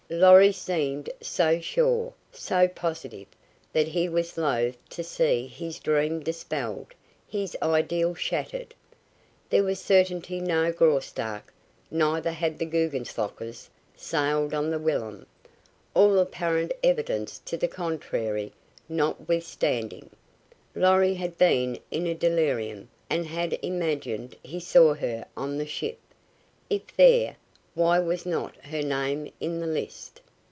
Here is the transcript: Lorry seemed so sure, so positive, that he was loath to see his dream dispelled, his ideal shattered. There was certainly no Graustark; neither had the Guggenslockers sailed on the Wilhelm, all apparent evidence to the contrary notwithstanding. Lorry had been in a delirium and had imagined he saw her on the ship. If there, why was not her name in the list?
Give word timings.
Lorry 0.13 0.51
seemed 0.51 1.09
so 1.21 1.61
sure, 1.61 2.13
so 2.33 2.67
positive, 2.67 3.27
that 3.71 3.87
he 3.87 4.09
was 4.09 4.37
loath 4.37 4.75
to 4.89 5.05
see 5.05 5.47
his 5.47 5.79
dream 5.79 6.19
dispelled, 6.19 6.93
his 7.25 7.55
ideal 7.63 8.13
shattered. 8.13 8.73
There 9.49 9.63
was 9.63 9.79
certainly 9.79 10.41
no 10.41 10.73
Graustark; 10.73 11.53
neither 11.89 12.31
had 12.31 12.59
the 12.59 12.65
Guggenslockers 12.65 13.69
sailed 13.95 14.53
on 14.53 14.69
the 14.69 14.79
Wilhelm, 14.79 15.27
all 15.93 16.19
apparent 16.19 16.73
evidence 16.83 17.39
to 17.45 17.55
the 17.55 17.69
contrary 17.69 18.51
notwithstanding. 18.89 20.09
Lorry 20.75 21.13
had 21.13 21.37
been 21.37 21.79
in 21.89 22.05
a 22.05 22.13
delirium 22.13 22.89
and 23.09 23.27
had 23.27 23.57
imagined 23.61 24.35
he 24.43 24.59
saw 24.59 24.93
her 24.93 25.25
on 25.37 25.57
the 25.57 25.65
ship. 25.65 25.99
If 26.69 26.93
there, 26.97 27.37
why 27.73 27.97
was 27.97 28.25
not 28.25 28.53
her 28.65 28.81
name 28.81 29.31
in 29.39 29.61
the 29.61 29.65
list? 29.65 30.19